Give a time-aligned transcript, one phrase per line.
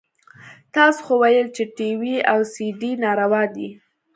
[0.75, 3.67] تاسو خو ويل چې ټي وي او سي ډي ناروا دي.